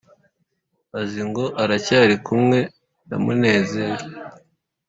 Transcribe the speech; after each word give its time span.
azi 0.99 1.21
ngo 1.29 1.45
aracyari 1.61 2.15
kumwe 2.25 2.59
na 3.07 3.15
Munezero. 3.23 4.05